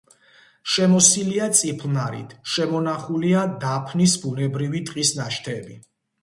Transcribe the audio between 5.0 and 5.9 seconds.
ნაშთები.